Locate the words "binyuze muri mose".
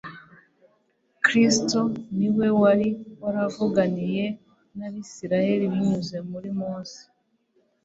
5.71-6.99